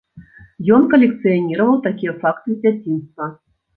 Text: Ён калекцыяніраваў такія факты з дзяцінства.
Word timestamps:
Ён 0.77 0.87
калекцыяніраваў 0.93 1.77
такія 1.87 2.17
факты 2.25 2.49
з 2.57 2.75
дзяцінства. 2.79 3.23